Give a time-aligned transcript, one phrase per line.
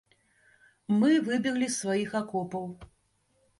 [1.01, 2.67] Мы выбеглі з сваіх акопаў.